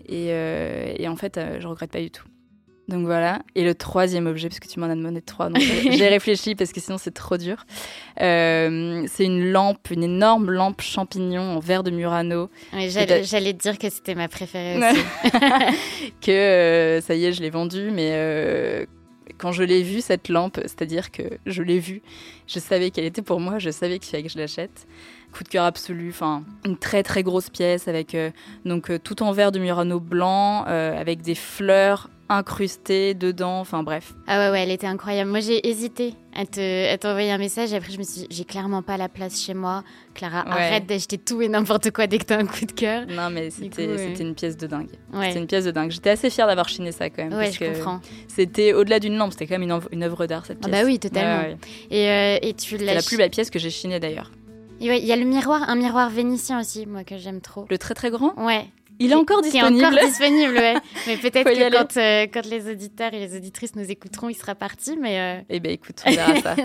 et, 0.08 0.30
et 0.30 1.08
en 1.08 1.16
fait 1.16 1.40
je 1.60 1.68
regrette 1.68 1.92
pas 1.92 2.02
du 2.02 2.10
tout 2.10 2.26
donc 2.88 3.06
voilà. 3.06 3.42
Et 3.56 3.64
le 3.64 3.74
troisième 3.74 4.28
objet, 4.28 4.48
parce 4.48 4.60
que 4.60 4.68
tu 4.68 4.80
m'en 4.80 4.88
as 4.88 4.96
demandé 4.96 5.22
trois, 5.22 5.50
donc 5.50 5.62
j'ai 5.92 6.08
réfléchi 6.08 6.56
parce 6.56 6.72
que 6.72 6.80
sinon 6.80 6.98
c'est 6.98 7.14
trop 7.14 7.38
dur. 7.38 7.66
Euh, 8.22 9.06
c'est 9.08 9.26
une 9.26 9.52
lampe, 9.52 9.90
une 9.90 10.04
énorme 10.04 10.52
lampe 10.52 10.82
champignon 10.82 11.42
en 11.42 11.60
verre 11.60 11.84
de 11.84 11.92
Murano. 11.92 12.50
J'allais 12.74 13.54
te 13.54 13.62
dire 13.62 13.78
que 13.80 13.90
c'était 13.90 14.16
ma 14.16 14.28
préférée 14.28 14.78
aussi. 14.92 15.02
que 16.22 16.32
euh, 16.32 17.02
ça 17.02 17.16
y 17.16 17.26
est, 17.26 17.34
je 17.34 17.42
l'ai 17.42 17.50
vendue, 17.50 17.90
mais 17.92 18.12
euh, 18.14 18.86
quand 19.38 19.52
je 19.52 19.64
l'ai 19.64 19.82
vue, 19.82 20.02
cette 20.02 20.30
lampe, 20.30 20.60
c'est-à-dire 20.62 21.12
que 21.12 21.24
je 21.46 21.64
l'ai 21.64 21.80
vue, 21.80 22.04
je 22.46 22.60
savais 22.60 22.92
qu'elle 22.92 23.06
était 23.06 23.24
pour 23.24 23.40
moi, 23.40 23.58
je 23.58 23.72
savais 23.72 23.98
qu'il 23.98 24.12
fallait 24.12 24.24
que 24.24 24.30
je 24.30 24.38
l'achète 24.38 24.86
coup 25.36 25.44
de 25.44 25.50
cœur 25.50 25.66
absolu. 25.66 26.10
Enfin, 26.10 26.44
une 26.66 26.78
très 26.78 27.04
très 27.04 27.24
grosse 27.24 27.50
pièce 27.50 27.88
avec 27.88 28.16
donc 28.64 28.92
tout 29.04 29.24
en 29.24 29.32
verre 29.32 29.52
de 29.52 29.60
Murano 29.60 30.00
blanc, 30.00 30.64
avec 30.64 31.22
des 31.22 31.36
fleurs 31.36 32.10
incrustée 32.30 33.14
dedans, 33.14 33.60
enfin 33.60 33.84
bref. 33.84 34.14
Ah 34.28 34.40
ouais, 34.40 34.52
ouais, 34.52 34.64
elle 34.64 34.72
était 34.72 34.88
incroyable. 34.88 35.30
Moi, 35.30 35.42
j'ai 35.42 35.68
hésité 35.68 36.16
à 36.34 36.46
t'envoyer 36.98 37.32
un 37.32 37.38
message 37.38 37.72
et 37.72 37.76
après, 37.76 37.92
je 37.92 37.98
me 37.98 38.04
suis 38.04 38.22
dit, 38.22 38.28
j'ai 38.30 38.46
clairement 38.46 38.82
pas 38.82 38.98
la 38.98 39.10
place 39.10 39.42
chez 39.42 39.54
moi. 39.54 39.84
Clara, 40.14 40.40
arrête 40.50 40.86
d'acheter 40.86 41.18
tout 41.18 41.42
et 41.42 41.48
n'importe 41.48 41.92
quoi 41.92 42.08
dès 42.08 42.18
que 42.18 42.26
t'as 42.26 42.40
un 42.40 42.46
coup 42.46 42.66
de 42.66 42.72
cœur. 42.72 43.06
Non, 43.08 43.30
mais 43.30 43.50
c'était 43.52 44.22
une 44.22 44.36
pièce 44.36 44.58
de 44.58 44.68
dingue. 44.68 44.90
C'était 45.14 45.40
une 45.40 45.48
pièce 45.48 45.66
de 45.66 45.72
dingue. 45.72 45.92
J'étais 45.92 46.12
assez 46.12 46.30
fière 46.30 46.48
d'avoir 46.48 46.68
chiné 46.68 46.92
ça 46.92 47.10
quand 47.10 47.24
même. 47.24 47.34
Ouais, 47.34 47.52
je 47.52 47.60
comprends. 47.60 48.02
C'était 48.28 48.74
au-delà 48.74 49.00
d'une 49.00 49.18
lampe, 49.18 49.32
c'était 49.32 49.48
quand 49.48 49.60
même 49.60 49.82
une, 49.92 50.04
œuvre 50.04 50.26
d'art 50.26 50.46
cette 50.46 50.60
pièce. 50.60 50.74
Ah 50.74 50.82
bah 50.82 50.86
oui, 50.86 51.00
totalement. 51.00 51.56
Et, 51.92 52.10
euh, 52.10 52.40
et 52.42 52.54
tu 52.54 52.78
l'as. 52.78 52.96
la 52.96 53.02
plus 53.02 53.18
belle 53.18 53.30
pièce 53.30 53.50
que 53.50 53.60
j'ai 53.60 53.70
chinée 53.70 54.00
d'ailleurs. 54.00 54.32
Il 54.80 54.88
y 54.88 55.12
a 55.12 55.16
le 55.16 55.26
miroir, 55.26 55.70
un 55.70 55.76
miroir 55.76 56.10
vénitien 56.10 56.60
aussi, 56.60 56.86
moi 56.86 57.04
que 57.04 57.18
j'aime 57.18 57.42
trop. 57.42 57.66
Le 57.70 57.78
très 57.78 57.94
très 57.94 58.12
grand? 58.12 58.34
Ouais. 58.46 58.66
Il 59.00 59.12
est 59.12 59.16
encore 59.16 59.42
disponible. 59.42 59.84
Est 59.84 59.88
encore 59.88 60.08
disponible, 60.08 60.54
ouais. 60.54 60.76
Mais 61.08 61.18
peut-être 61.18 61.50
que 61.50 61.72
quand, 61.72 61.98
euh, 61.98 62.28
quand, 62.32 62.46
les 62.46 62.70
auditeurs 62.72 63.14
et 63.14 63.20
les 63.20 63.36
auditrices 63.36 63.76
nous 63.76 63.90
écouteront, 63.90 64.30
il 64.30 64.36
sera 64.36 64.56
parti. 64.56 64.98
Mais 64.98 65.20
euh, 65.20 65.42
eh 65.50 65.60
bien, 65.60 65.72
écoute, 65.72 66.02
on 66.06 66.12
verra 66.12 66.36
ça. 66.42 66.56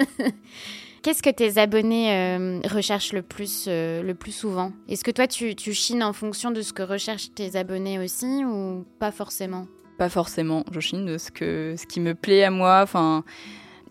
Qu'est-ce 1.03 1.23
que 1.23 1.31
tes 1.31 1.59
abonnés 1.59 2.13
euh, 2.13 2.61
recherchent 2.69 3.15
le 3.15 3.23
plus, 3.23 3.67
le 3.67 4.13
plus 4.13 4.33
souvent? 4.33 4.73
Est-ce 4.89 5.03
que 5.03 5.11
toi, 5.11 5.27
tu, 5.27 5.57
tu 5.57 5.73
chines 5.73 6.03
en 6.03 6.13
fonction 6.13 6.51
de 6.51 6.61
ce 6.61 6.73
que 6.73 6.83
recherchent 6.83 7.33
tes 7.35 7.57
abonnés 7.57 7.99
aussi 7.99 8.45
ou 8.45 8.85
pas 8.99 9.11
forcément? 9.11 9.67
Pas 9.99 10.11
forcément. 10.11 10.65
Je 10.71 10.81
chine 10.81 11.07
de 11.07 11.17
ce, 11.17 11.31
que, 11.31 11.75
ce 11.79 11.87
qui 11.87 12.01
me 12.01 12.15
plaît 12.15 12.45
à 12.45 12.51
moi. 12.51 12.81
Enfin, 12.83 13.25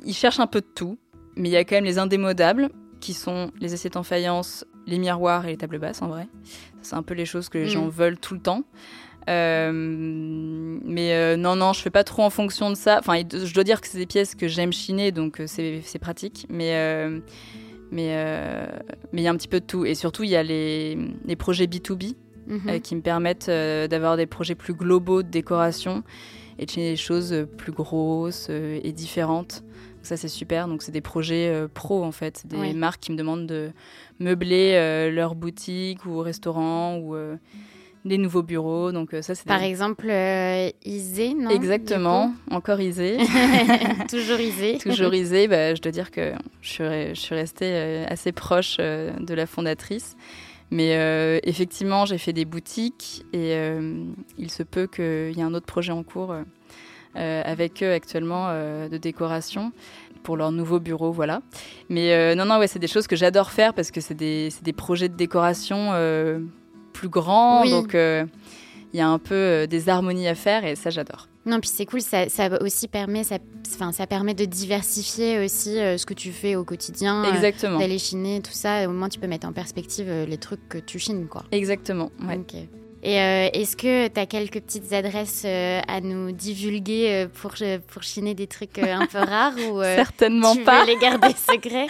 ils 0.06 0.14
cherchent 0.14 0.40
un 0.40 0.48
peu 0.48 0.62
de 0.62 0.68
tout. 0.68 0.98
Mais 1.36 1.50
il 1.50 1.52
y 1.52 1.58
a 1.58 1.64
quand 1.64 1.76
même 1.76 1.86
les 1.86 1.98
indémodables 1.98 2.70
qui 3.00 3.14
sont 3.14 3.52
les 3.60 3.74
assiettes 3.74 3.98
en 3.98 4.04
faïence, 4.04 4.66
les 4.88 4.98
miroirs 4.98 5.46
et 5.46 5.50
les 5.50 5.58
tables 5.58 5.80
basses 5.80 6.02
en 6.02 6.08
vrai. 6.08 6.28
C'est 6.82 6.96
un 6.96 7.04
peu 7.04 7.14
les 7.14 7.26
choses 7.26 7.50
que 7.50 7.58
les 7.58 7.68
gens 7.68 7.86
mm. 7.86 7.90
veulent 7.90 8.20
tout 8.20 8.34
le 8.34 8.42
temps. 8.42 8.64
Euh, 9.28 9.72
mais 9.74 11.14
euh, 11.14 11.38
non, 11.38 11.56
non, 11.56 11.74
je 11.74 11.82
fais 11.82 11.90
pas 11.90 12.04
trop 12.04 12.24
en 12.24 12.30
fonction 12.30 12.70
de 12.70 12.76
ça. 12.76 12.98
Enfin, 13.00 13.22
je 13.32 13.54
dois 13.54 13.64
dire 13.64 13.82
que 13.82 13.88
c'est 13.88 13.98
des 13.98 14.06
pièces 14.06 14.36
que 14.36 14.48
j'aime 14.48 14.74
chiner, 14.74 15.12
donc 15.12 15.40
euh, 15.40 15.46
c'est 15.48 16.00
pratique. 16.00 16.46
Mais 16.50 16.72
mais 17.92 18.16
mais 19.12 19.22
il 19.22 19.24
y 19.24 19.28
a 19.28 19.32
un 19.32 19.36
petit 19.36 19.48
peu 19.48 19.60
de 19.60 19.66
tout. 19.66 19.86
Et 19.86 19.96
surtout, 19.96 20.24
il 20.24 20.30
y 20.30 20.36
a 20.36 20.44
les, 20.44 20.98
les 21.26 21.36
projets 21.36 21.66
B2B 21.66 22.16
mm-hmm. 22.50 22.82
qui 22.82 22.96
me 22.96 23.02
permettent 23.02 23.50
d'avoir 23.50 24.18
des 24.18 24.26
projets 24.26 24.56
plus 24.56 24.74
globaux 24.74 25.24
de 25.24 25.30
décoration 25.30 26.04
et 26.58 26.66
de 26.66 26.72
chiner 26.72 26.92
des 26.92 26.98
choses 26.98 27.48
plus 27.58 27.72
grosses 27.72 28.50
et 28.50 28.92
différentes. 28.92 29.64
Ça, 30.02 30.18
c'est 30.18 30.28
super. 30.28 30.68
Donc, 30.68 30.82
c'est 30.82 30.92
des 30.92 31.02
projets 31.02 31.50
euh, 31.50 31.68
pro, 31.68 32.04
en 32.04 32.12
fait. 32.12 32.44
Des 32.46 32.74
marques 32.74 33.02
qui 33.02 33.12
me 33.12 33.18
demandent 33.18 33.48
de 33.48 33.72
meubler 34.20 34.74
euh, 34.76 35.12
leur 35.12 35.36
boutique 35.36 36.06
ou 36.06 36.20
restaurant 36.20 36.98
ou 36.98 37.16
euh, 37.16 37.36
des 38.06 38.18
nouveaux 38.18 38.44
bureaux. 38.44 38.92
Donc, 38.92 39.16
ça, 39.22 39.36
c'est 39.36 39.46
Par 39.46 39.64
exemple, 39.64 40.08
Isée, 40.86 41.34
non 41.34 41.50
Exactement. 41.50 42.34
Encore 42.52 42.80
Isée. 42.80 43.18
Toujours 44.10 44.40
Isée. 44.40 44.78
Toujours 44.82 45.14
Isée. 45.14 45.48
Bah, 45.48 45.76
je 45.76 45.82
dois 45.82 45.92
dire 45.92 46.12
que 46.12 46.34
je 46.62 46.70
suis, 46.70 46.84
je 46.84 47.20
suis 47.20 47.36
restée 47.36 48.06
assez 48.08 48.32
proche 48.32 48.78
de 48.78 49.34
la 49.34 49.46
fondatrice. 49.46 50.16
Mais 50.72 51.40
effectivement, 51.44 52.06
j'ai 52.06 52.20
fait 52.20 52.34
des 52.34 52.46
boutiques 52.46 53.26
et 53.34 53.58
il 54.38 54.50
se 54.52 54.64
peut 54.64 54.88
qu'il 54.88 55.36
y 55.36 55.40
ait 55.40 55.44
un 55.44 55.54
autre 55.54 55.66
projet 55.66 55.92
en 55.92 56.04
cours 56.04 56.32
euh, 56.32 56.44
avec 57.16 57.84
eux 57.84 57.92
actuellement 57.92 58.48
euh, 58.50 58.88
de 58.88 58.98
décoration 58.98 59.72
pour 60.24 60.38
leur 60.38 60.52
nouveau 60.52 60.80
bureau, 60.80 61.12
voilà. 61.12 61.42
Mais 61.90 62.14
euh, 62.14 62.36
non, 62.36 62.46
non, 62.46 62.60
ouais, 62.60 62.68
c'est 62.68 62.80
des 62.80 62.88
choses 62.88 63.08
que 63.08 63.16
j'adore 63.16 63.52
faire 63.52 63.74
parce 63.74 63.90
que 63.90 64.02
c'est 64.02 64.14
des, 64.14 64.50
des, 64.62 64.74
projets 64.74 65.10
de 65.10 65.16
décoration 65.16 65.92
plus 66.94 67.10
grands, 67.10 67.66
donc 67.66 67.94
il 67.94 68.98
y 68.98 69.02
a 69.02 69.08
un 69.08 69.20
peu 69.20 69.66
des 69.68 69.90
harmonies 69.90 70.28
à 70.28 70.36
faire 70.36 70.66
et 70.66 70.76
ça, 70.76 70.90
j'adore. 70.90 71.28
Non, 71.46 71.60
puis 71.62 71.70
c'est 71.74 71.86
cool, 71.86 72.02
ça, 72.02 72.28
ça, 72.28 72.62
aussi 72.62 72.88
permet, 72.88 73.24
ça, 73.24 73.38
ça 73.64 74.08
permet 74.08 74.34
de 74.34 74.46
diversifier 74.46 75.44
aussi 75.44 75.76
ce 75.76 76.06
que 76.06 76.14
tu 76.14 76.32
fais 76.32 76.56
au 76.56 76.66
quotidien. 76.66 77.24
Exactement. 77.34 77.80
D'aller 77.80 77.98
chiner, 77.98 78.42
tout 78.42 78.52
ça. 78.52 78.88
Au 78.90 78.92
moins, 78.92 79.10
tu 79.10 79.20
peux 79.20 79.28
mettre 79.28 79.48
en 79.48 79.54
perspective 79.54 80.12
les 80.28 80.38
trucs 80.38 80.68
que 80.68 80.78
tu 80.78 81.00
chines, 81.00 81.28
quoi. 81.28 81.46
Exactement, 81.52 82.12
ouais. 82.28 82.40
Et 83.02 83.20
euh, 83.20 83.50
est-ce 83.54 83.78
que 83.78 84.08
tu 84.08 84.20
as 84.20 84.26
quelques 84.26 84.60
petites 84.62 84.92
adresses 84.92 85.44
euh, 85.46 85.80
à 85.88 86.02
nous 86.02 86.32
divulguer 86.32 87.26
euh, 87.26 87.28
pour, 87.34 87.54
pour 87.88 88.04
chiner 88.04 88.34
des 88.34 88.48
trucs 88.48 88.78
un 88.78 89.06
peu 89.06 89.20
rares 89.20 89.58
ou 89.72 89.82
Certainement 89.96 90.56
tu 90.56 90.64
pas. 90.64 90.82
Veux 90.82 90.88
les 90.88 90.98
garder 90.98 91.34
secrets? 91.36 91.88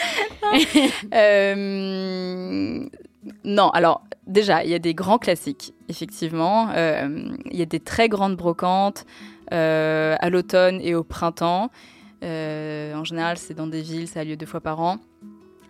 Non, 3.43 3.69
alors 3.71 4.01
déjà, 4.25 4.63
il 4.63 4.69
y 4.71 4.73
a 4.73 4.79
des 4.79 4.93
grands 4.93 5.17
classiques, 5.17 5.73
effectivement. 5.89 6.71
Il 6.73 7.37
y 7.51 7.61
a 7.61 7.65
des 7.65 7.81
très 7.81 8.07
grandes 8.07 8.37
brocantes 8.37 9.05
à 9.51 10.29
l'automne 10.29 10.79
et 10.81 10.95
au 10.95 11.03
printemps. 11.03 11.69
en 12.23 13.03
général, 13.03 13.37
c'est 13.37 13.53
dans 13.53 13.67
des 13.67 13.81
villes, 13.81 14.07
ça 14.07 14.21
a 14.21 14.23
lieu 14.23 14.37
deux 14.37 14.45
fois 14.45 14.61
par 14.61 14.79
an 14.79 14.99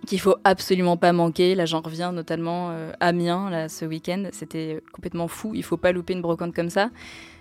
qu'il 0.06 0.20
faut 0.20 0.36
absolument 0.44 0.98
pas 0.98 1.14
manquer. 1.14 1.56
Là, 1.56 1.66
j'en 1.66 1.82
reviens 1.82 2.12
notamment 2.12 2.70
euh, 2.72 2.92
à 3.00 3.08
Amiens 3.08 3.50
là, 3.50 3.70
ce 3.70 3.86
week-end. 3.86 4.26
C'était 4.32 4.82
complètement 4.92 5.28
fou. 5.28 5.52
Il 5.56 5.64
faut 5.64 5.78
pas 5.78 5.92
louper 5.92 6.14
une 6.14 6.22
brocante 6.22 6.54
comme 6.54 6.70
ça. 6.70 6.90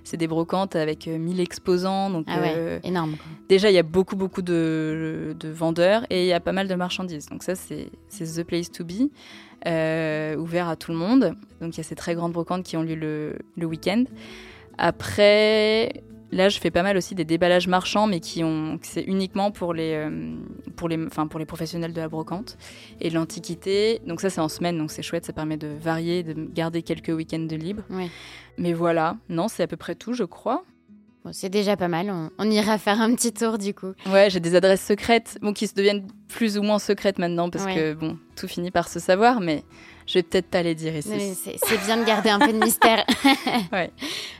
C'est 0.05 0.17
des 0.17 0.27
brocantes 0.27 0.75
avec 0.77 1.07
1000 1.07 1.38
euh, 1.38 1.43
exposants. 1.43 2.11
Donc, 2.11 2.27
ah 2.29 2.38
euh, 2.38 2.79
énorme. 2.83 3.17
Déjà, 3.49 3.71
il 3.71 3.75
y 3.75 3.79
a 3.79 3.83
beaucoup, 3.83 4.17
beaucoup 4.17 4.43
de, 4.43 5.37
vendeurs 5.45 6.05
et 6.11 6.25
il 6.25 6.29
y 6.29 6.33
a 6.33 6.41
pas 6.41 6.53
mal 6.53 6.69
de 6.69 6.75
marchandises. 6.75 7.27
Donc, 7.27 7.43
ça, 7.43 7.55
c'est 7.55 7.91
The 8.11 8.43
Place 8.43 8.71
to 8.71 8.85
Be, 8.85 9.11
ouvert 10.38 10.69
à 10.69 10.77
tout 10.77 10.93
le 10.93 10.99
monde. 10.99 11.35
Donc, 11.61 11.75
il 11.75 11.79
y 11.79 11.81
a 11.81 11.85
ces 11.85 11.95
très 11.95 12.15
grandes 12.15 12.33
brocantes 12.33 12.65
qui 12.65 12.77
ont 12.77 12.83
lieu 12.83 12.95
le, 12.95 13.37
le 13.57 13.67
week-end. 13.67 14.05
Après, 14.79 16.03
Là, 16.30 16.49
je 16.49 16.58
fais 16.58 16.70
pas 16.70 16.82
mal 16.82 16.97
aussi 16.97 17.14
des 17.14 17.25
déballages 17.25 17.68
marchands, 17.68 18.06
mais 18.06 18.20
qui 18.20 18.44
ont, 18.44 18.78
c'est 18.82 19.02
uniquement 19.02 19.50
pour 19.50 19.73
les, 19.73 19.94
euh, 19.94 20.35
pour 20.76 20.88
les, 20.88 21.02
enfin 21.06 21.26
pour 21.26 21.40
les 21.40 21.47
professionnels 21.47 21.92
de 21.92 22.00
la 22.00 22.08
brocante 22.08 22.58
et 23.00 23.08
de 23.08 23.14
l'antiquité. 23.14 24.00
Donc 24.06 24.20
ça, 24.20 24.28
c'est 24.28 24.40
en 24.40 24.49
semaine, 24.49 24.76
donc 24.76 24.90
c'est 24.90 25.02
chouette, 25.02 25.25
ça 25.25 25.32
permet 25.32 25.56
de 25.56 25.68
varier, 25.68 26.23
de 26.23 26.35
garder 26.35 26.82
quelques 26.82 27.08
week-ends 27.08 27.38
de 27.38 27.56
libre. 27.56 27.82
Mais 28.58 28.73
voilà, 28.73 29.16
non, 29.28 29.49
c'est 29.49 29.62
à 29.62 29.66
peu 29.66 29.76
près 29.76 29.94
tout, 29.94 30.12
je 30.12 30.25
crois. 30.25 30.64
Bon, 31.25 31.32
c'est 31.32 31.49
déjà 31.49 31.76
pas 31.76 31.88
mal. 31.88 32.12
On, 32.38 32.50
ira 32.50 32.78
faire 32.78 33.00
un 33.00 33.14
petit 33.14 33.32
tour 33.32 33.58
du 33.58 33.75
coup. 33.75 33.92
Ouais, 34.06 34.28
j'ai 34.30 34.40
des 34.40 34.54
adresses 34.54 34.85
secrètes, 34.85 35.38
bon, 35.40 35.52
qui 35.52 35.66
se 35.66 35.75
deviennent 35.75 36.06
plus 36.28 36.58
ou 36.58 36.62
moins 36.62 36.78
secrètes 36.78 37.18
maintenant 37.18 37.50
parce 37.50 37.66
que 37.66 37.94
bon, 37.94 38.18
tout 38.37 38.49
finit 38.49 38.70
par 38.70 38.88
se 38.88 38.99
savoir, 39.00 39.40
mais 39.40 39.64
je 40.09 40.15
vais 40.15 40.23
peut-être 40.23 40.47
pas 40.47 40.62
les 40.62 40.75
dire 40.75 40.97
ici. 40.97 41.11
C'est 41.35 41.85
bien 41.85 41.99
de 41.99 42.05
garder 42.05 42.31
un 42.31 42.38
peu 42.38 42.50
de 42.50 42.65
mystère. 42.65 43.05
ouais. 43.73 43.91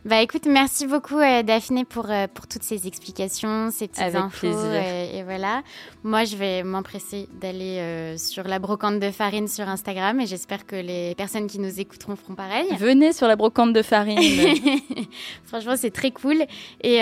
Bah 0.07 0.23
écoute, 0.23 0.47
merci 0.47 0.87
beaucoup 0.87 1.19
euh, 1.19 1.43
Daphné 1.43 1.85
pour, 1.85 2.07
euh, 2.09 2.27
pour 2.33 2.47
toutes 2.47 2.63
ces 2.63 2.87
explications, 2.87 3.71
ces 3.71 3.87
petites 3.87 4.15
infos. 4.15 4.47
Euh, 4.47 5.13
et 5.13 5.23
voilà. 5.25 5.63
Moi, 6.05 6.25
je 6.25 6.37
vais 6.37 6.63
m'empresser 6.63 7.29
d'aller 7.39 8.17
sur 8.17 8.45
la 8.45 8.59
brocante 8.59 8.99
de 8.99 9.11
farine 9.11 9.47
sur 9.47 9.69
Instagram 9.69 10.19
et 10.21 10.27
j'espère 10.27 10.65
que 10.65 10.77
les 10.77 11.15
personnes 11.17 11.49
qui 11.49 11.59
nous 11.59 11.79
écouteront 11.79 12.17
feront 12.17 12.35
pareil. 12.35 12.67
Venez 12.79 13.13
sur 13.13 13.29
la 13.29 13.37
brocante 13.37 13.75
de 13.75 13.83
farine. 13.83 14.19
Franchement, 15.45 15.75
c'est 15.77 15.91
très 15.91 16.13
cool. 16.13 16.47
Et, 16.83 16.97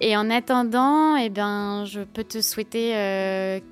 et, 0.00 0.16
en 0.18 0.28
attendant, 0.28 1.16
eh 1.16 1.30
ben, 1.30 1.86
je 1.86 2.00
peux 2.00 2.24
te 2.24 2.42
souhaiter. 2.42 2.90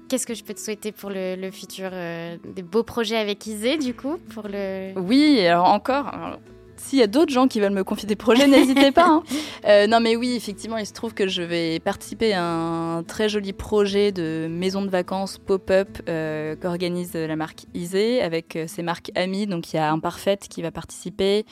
Qu'est-ce 0.08 0.26
que 0.26 0.34
je 0.34 0.44
peux 0.44 0.54
te 0.54 0.60
souhaiter 0.60 0.92
pour 0.92 1.10
le, 1.10 1.36
le 1.36 1.50
futur 1.50 1.90
Des 1.90 2.62
beaux 2.62 2.84
projets 2.84 3.16
avec 3.16 3.46
Isée, 3.46 3.76
du 3.76 3.92
coup? 3.92 4.13
Pour 4.32 4.48
le... 4.48 4.92
Oui, 4.98 5.46
alors 5.46 5.66
encore, 5.66 6.38
s'il 6.84 6.98
y 6.98 7.02
a 7.02 7.06
d'autres 7.06 7.32
gens 7.32 7.48
qui 7.48 7.60
veulent 7.60 7.72
me 7.72 7.82
confier 7.82 8.06
des 8.06 8.16
projets, 8.16 8.46
n'hésitez 8.46 8.92
pas. 8.92 9.06
Hein. 9.06 9.22
Euh, 9.66 9.86
non, 9.86 9.98
mais 9.98 10.14
oui, 10.14 10.34
effectivement, 10.36 10.76
il 10.76 10.84
se 10.84 10.92
trouve 10.92 11.14
que 11.14 11.26
je 11.26 11.42
vais 11.42 11.80
participer 11.80 12.34
à 12.34 12.44
un 12.44 13.02
très 13.02 13.30
joli 13.30 13.54
projet 13.54 14.12
de 14.12 14.46
maison 14.50 14.82
de 14.82 14.90
vacances 14.90 15.38
pop-up 15.38 15.88
euh, 16.06 16.54
qu'organise 16.54 17.14
la 17.14 17.34
marque 17.34 17.64
Isée 17.72 18.20
avec 18.20 18.56
euh, 18.56 18.66
ses 18.66 18.82
marques 18.82 19.10
amies. 19.14 19.46
Donc, 19.46 19.72
il 19.72 19.76
y 19.76 19.78
a 19.78 19.90
Imparfaite 19.90 20.48
qui 20.48 20.60
va 20.60 20.70
participer, 20.70 21.46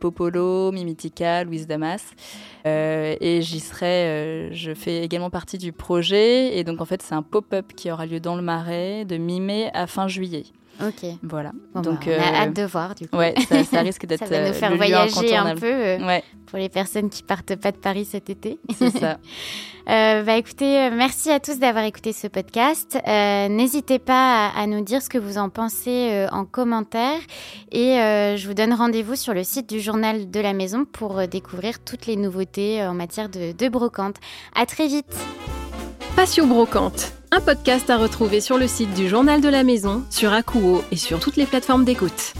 Popolo, 0.00 0.72
Mimitica, 0.72 1.44
Louise 1.44 1.68
Damas. 1.68 2.02
et 2.64 3.38
j'y 3.42 3.60
serai, 3.60 4.50
je 4.52 4.74
fais 4.74 5.04
également 5.04 5.30
partie 5.30 5.58
du 5.58 5.70
projet. 5.70 6.58
Et 6.58 6.64
donc, 6.64 6.80
en 6.80 6.84
fait, 6.84 7.00
c'est 7.00 7.14
un 7.14 7.22
pop-up 7.22 7.72
qui 7.76 7.92
aura 7.92 8.06
lieu 8.06 8.18
dans 8.18 8.34
le 8.34 8.42
Marais 8.42 9.04
de 9.04 9.16
mi-mai 9.18 9.70
à 9.72 9.86
fin 9.86 10.08
juillet. 10.08 10.46
Ok. 10.82 11.10
Voilà. 11.22 11.52
Donc, 11.74 12.06
bah, 12.06 12.06
on 12.06 12.10
a 12.10 12.12
euh, 12.12 12.42
hâte 12.42 12.54
de 12.54 12.62
voir 12.62 12.94
du 12.94 13.08
coup. 13.08 13.16
Ouais, 13.16 13.34
ça, 13.70 13.80
risque 13.82 14.06
d'être. 14.06 14.20
ça 14.20 14.26
va 14.26 14.40
nous 14.40 14.48
euh, 14.48 14.52
faire 14.52 14.74
voyager 14.74 15.36
un 15.36 15.54
peu 15.54 15.66
euh, 15.66 16.20
pour 16.46 16.58
les 16.58 16.68
personnes 16.68 17.10
qui 17.10 17.22
partent 17.22 17.56
pas 17.56 17.72
de 17.72 17.76
Paris 17.76 18.04
cet 18.04 18.30
été. 18.30 18.58
C'est 18.76 18.90
ça. 18.90 19.18
bah 19.86 20.36
écoutez, 20.36 20.90
merci 20.90 21.30
à 21.30 21.40
tous 21.40 21.58
d'avoir 21.58 21.84
écouté 21.84 22.12
ce 22.12 22.26
podcast. 22.28 22.98
N'hésitez 23.06 23.98
pas 23.98 24.48
à, 24.48 24.66
nous 24.66 24.82
dire 24.82 25.02
ce 25.02 25.08
que 25.08 25.18
vous 25.18 25.38
en 25.38 25.48
pensez 25.48 26.26
en 26.32 26.44
commentaire 26.44 27.18
et 27.72 27.96
je 28.36 28.46
vous 28.46 28.54
donne 28.54 28.72
rendez-vous 28.72 29.16
sur 29.16 29.34
le 29.34 29.44
site 29.44 29.68
du 29.68 29.80
journal 29.80 30.30
de 30.30 30.40
la 30.40 30.52
maison 30.52 30.84
pour 30.84 31.26
découvrir 31.28 31.82
toutes 31.84 32.06
les 32.06 32.16
nouveautés 32.16 32.82
en 32.84 32.94
matière 32.94 33.28
de, 33.28 33.52
de 33.52 33.68
brocante. 33.68 34.16
À 34.54 34.66
très 34.66 34.86
vite. 34.86 35.16
Passion 36.16 36.46
brocante 36.46 37.19
un 37.32 37.40
podcast 37.40 37.88
à 37.90 37.96
retrouver 37.96 38.40
sur 38.40 38.58
le 38.58 38.66
site 38.66 38.92
du 38.94 39.08
Journal 39.08 39.40
de 39.40 39.48
la 39.48 39.62
Maison, 39.62 40.02
sur 40.10 40.32
Akuo 40.32 40.82
et 40.90 40.96
sur 40.96 41.20
toutes 41.20 41.36
les 41.36 41.46
plateformes 41.46 41.84
d'écoute. 41.84 42.34